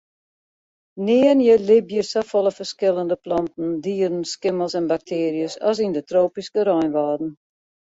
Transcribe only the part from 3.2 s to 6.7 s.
planten, dieren, skimmels en baktearjes as yn de tropyske